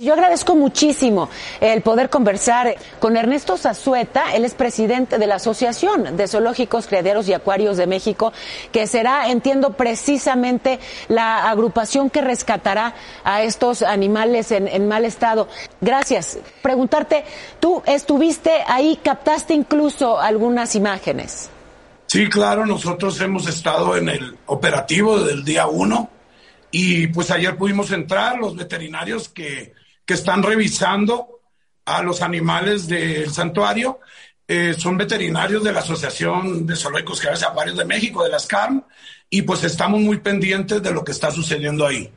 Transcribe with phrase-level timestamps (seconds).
[0.00, 1.28] Yo agradezco muchísimo
[1.60, 7.28] el poder conversar con Ernesto Zazueta, él es presidente de la Asociación de Zoológicos, Criaderos
[7.28, 8.32] y Acuarios de México,
[8.70, 15.48] que será, entiendo, precisamente la agrupación que rescatará a estos animales en, mal estado.
[15.80, 16.38] Gracias.
[16.62, 17.24] Preguntarte,
[17.58, 21.50] tú estuviste ahí, captaste incluso algunas imágenes.
[22.06, 26.08] Sí, claro, nosotros hemos estado en el operativo del día uno
[26.70, 29.72] y pues ayer pudimos entrar los veterinarios que
[30.08, 31.42] que están revisando
[31.84, 34.00] a los animales del santuario.
[34.48, 38.82] Eh, son veterinarios de la Asociación de Zoológicos y Acuarios de México, de las CARM,
[39.28, 42.10] y pues estamos muy pendientes de lo que está sucediendo ahí.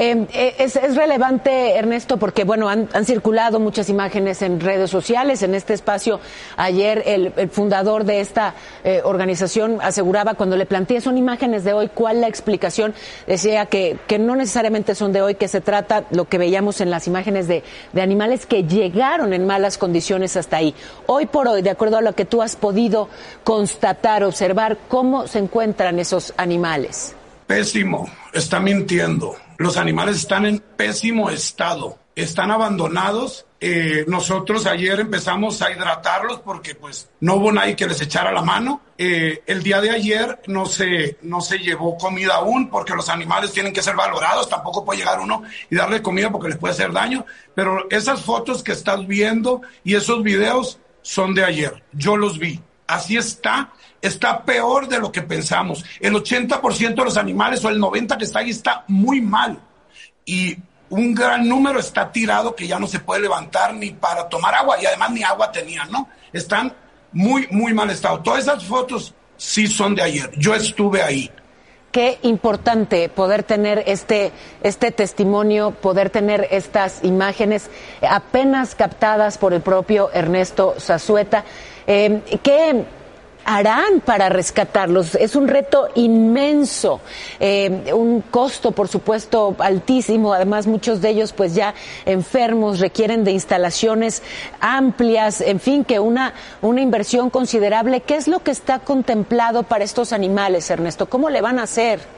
[0.00, 5.42] Eh, es, es, relevante, Ernesto, porque bueno, han, circulado muchas imágenes en redes sociales.
[5.42, 6.20] En este espacio,
[6.56, 8.54] ayer el, el fundador de esta
[8.84, 12.94] eh, organización aseguraba, cuando le planteé, son imágenes de hoy, ¿cuál la explicación?
[13.26, 16.90] Decía que, que no necesariamente son de hoy, que se trata lo que veíamos en
[16.90, 20.76] las imágenes de, de animales que llegaron en malas condiciones hasta ahí.
[21.06, 23.08] Hoy por hoy, de acuerdo a lo que tú has podido
[23.42, 27.16] constatar, observar, ¿cómo se encuentran esos animales?
[27.48, 33.44] Pésimo, está mintiendo los animales están en pésimo estado, están abandonados.
[33.60, 38.42] Eh, nosotros ayer empezamos a hidratarlos porque pues no hubo nadie que les echara la
[38.42, 38.82] mano.
[38.96, 43.52] Eh, el día de ayer no se, no se llevó comida aún porque los animales
[43.52, 44.48] tienen que ser valorados.
[44.48, 47.26] Tampoco puede llegar uno y darle comida porque les puede hacer daño.
[47.56, 51.82] Pero esas fotos que estás viendo y esos videos son de ayer.
[51.92, 52.60] Yo los vi.
[52.88, 55.84] Así está está peor de lo que pensamos.
[56.00, 59.60] El 80% de los animales o el 90% que está ahí está muy mal.
[60.24, 60.56] Y
[60.90, 64.80] un gran número está tirado que ya no se puede levantar ni para tomar agua
[64.80, 66.08] y además ni agua tenían, ¿no?
[66.32, 66.74] Están
[67.12, 68.20] muy, muy mal estado.
[68.20, 70.30] Todas esas fotos sí son de ayer.
[70.36, 71.30] Yo estuve ahí.
[71.90, 74.30] Qué importante poder tener este,
[74.62, 77.70] este testimonio, poder tener estas imágenes
[78.08, 81.44] apenas captadas por el propio Ernesto Zazueta.
[81.86, 82.84] Eh, ¿Qué
[83.48, 85.14] harán para rescatarlos?
[85.14, 87.00] Es un reto inmenso,
[87.40, 90.34] eh, un costo, por supuesto, altísimo.
[90.34, 94.22] Además, muchos de ellos, pues ya enfermos, requieren de instalaciones
[94.60, 98.02] amplias, en fin, que una, una inversión considerable.
[98.02, 101.08] ¿Qué es lo que está contemplado para estos animales, Ernesto?
[101.08, 102.17] ¿Cómo le van a hacer?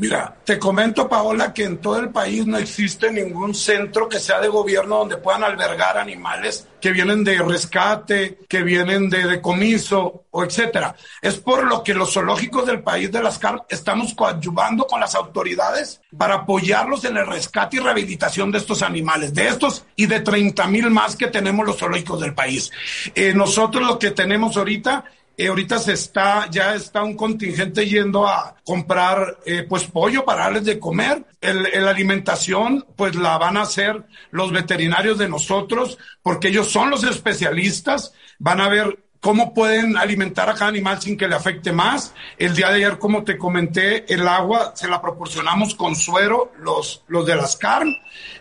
[0.00, 4.40] Mira, te comento, Paola, que en todo el país no existe ningún centro que sea
[4.40, 10.42] de gobierno donde puedan albergar animales que vienen de rescate, que vienen de decomiso o
[10.42, 10.96] etcétera.
[11.20, 15.14] Es por lo que los zoológicos del país de las CAR estamos coadyuvando con las
[15.14, 20.20] autoridades para apoyarlos en el rescate y rehabilitación de estos animales, de estos y de
[20.20, 22.70] 30 mil más que tenemos los zoológicos del país.
[23.14, 25.04] Eh, nosotros lo que tenemos ahorita
[25.40, 30.42] eh, ahorita se está, ya está un contingente yendo a comprar eh, pues pollo para
[30.42, 31.24] darles de comer.
[31.40, 37.04] La alimentación pues la van a hacer los veterinarios de nosotros porque ellos son los
[37.04, 38.12] especialistas.
[38.38, 42.14] Van a ver cómo pueden alimentar a cada animal sin que le afecte más.
[42.36, 47.02] El día de ayer, como te comenté, el agua se la proporcionamos con suero, los,
[47.08, 47.96] los de las carnes.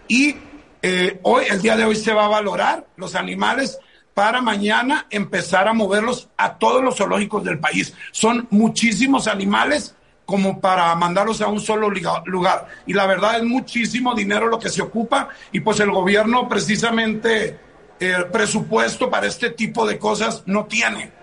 [0.09, 0.35] Y
[0.81, 3.79] eh, hoy, el día de hoy se va a valorar los animales
[4.19, 7.94] para mañana empezar a moverlos a todos los zoológicos del país.
[8.12, 12.68] Son muchísimos animales como para mandarlos a un solo lugar.
[12.85, 17.57] Y la verdad es muchísimo dinero lo que se ocupa y pues el gobierno precisamente
[18.02, 21.13] el presupuesto para este tipo de cosas no tiene.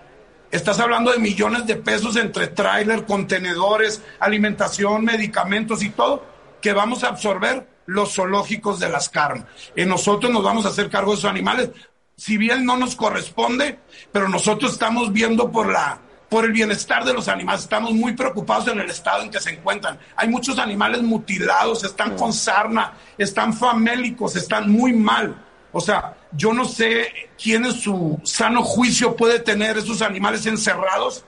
[0.49, 6.25] Estás hablando de millones de pesos entre tráiler, contenedores, alimentación, medicamentos y todo
[6.63, 9.45] que vamos a absorber los zoológicos de las carnes.
[9.75, 11.69] Y nosotros nos vamos a hacer cargo de esos animales
[12.17, 13.79] si bien no nos corresponde,
[14.11, 18.67] pero nosotros estamos viendo por la por el bienestar de los animales, estamos muy preocupados
[18.67, 19.97] en el estado en que se encuentran.
[20.17, 25.41] Hay muchos animales mutilados, están con sarna, están famélicos, están muy mal.
[25.71, 27.07] O sea, yo no sé
[27.41, 31.23] quién en su sano juicio puede tener esos animales encerrados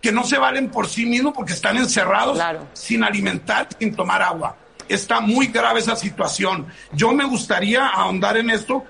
[0.00, 2.38] que no se valen por sí mismos porque están encerrados
[2.74, 4.56] sin alimentar, sin tomar agua.
[4.88, 6.68] Está muy grave esa situación.
[6.92, 8.84] Yo me gustaría ahondar en esto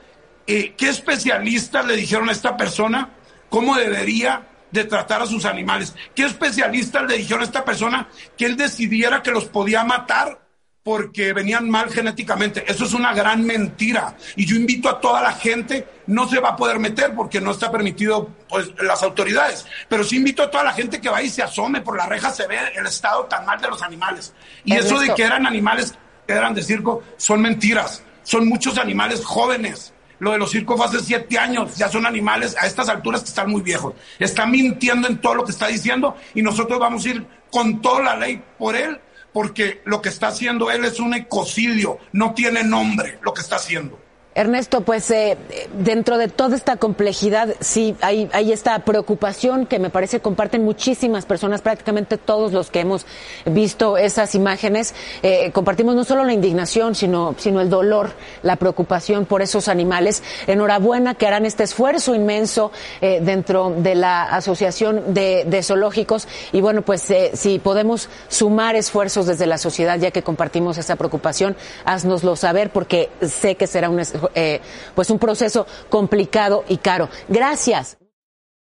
[0.46, 3.11] eh, ¿qué especialistas le dijeron a esta persona
[3.49, 5.94] cómo debería de tratar a sus animales?
[6.14, 10.44] ¿Qué especialistas le dijeron a esta persona que él decidiera que los podía matar
[10.85, 12.62] porque venían mal genéticamente.
[12.70, 14.14] Eso es una gran mentira.
[14.37, 17.52] Y yo invito a toda la gente, no se va a poder meter porque no
[17.52, 21.31] está permitido pues, las autoridades, pero sí invito a toda la gente que va y
[21.31, 24.35] se asome, por la reja se ve el estado tan mal de los animales.
[24.67, 25.94] Y eso de que eran animales
[26.26, 28.05] que eran de circo son mentiras.
[28.23, 29.94] Son muchos animales jóvenes.
[30.19, 33.51] Lo de los circos hace siete años, ya son animales a estas alturas que están
[33.51, 33.95] muy viejos.
[34.19, 38.03] Está mintiendo en todo lo que está diciendo y nosotros vamos a ir con toda
[38.03, 39.01] la ley por él
[39.33, 43.57] porque lo que está haciendo él es un ecocidio, no tiene nombre lo que está
[43.57, 44.04] haciendo.
[44.35, 45.39] Ernesto, pues eh,
[45.79, 51.63] dentro de toda esta complejidad, sí, hay, esta preocupación que me parece comparten muchísimas personas,
[51.63, 53.07] prácticamente todos los que hemos
[53.45, 54.93] visto esas imágenes.
[55.23, 58.11] Eh, compartimos no solo la indignación, sino, sino el dolor,
[58.43, 60.25] la preocupación por esos animales.
[60.49, 66.27] Enhorabuena que harán este esfuerzo inmenso eh, dentro de la Asociación de, de Zoológicos.
[66.51, 71.57] Y bueno, pues si podemos sumar esfuerzos desde la sociedad, ya que compartimos esa preocupación,
[71.85, 74.61] haznoslo saber, porque sé que será un esfuerzo eh,
[74.94, 77.09] pues un proceso complicado y caro.
[77.29, 77.99] Gracias.